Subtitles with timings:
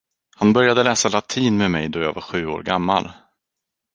[0.37, 3.11] Han började läsa latin med mig då jag var sju år gammal.